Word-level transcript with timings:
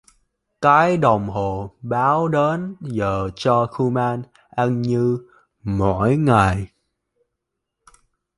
Cái 0.61 0.97
đồng 0.97 1.27
hồ 1.29 1.71
báo 1.81 2.27
đến 2.27 2.75
giờ 2.81 3.29
cho 3.35 3.65
kuman 3.77 4.23
ăn 4.49 4.81
như 4.81 5.27
mọi 5.63 6.15
ngày 6.15 6.67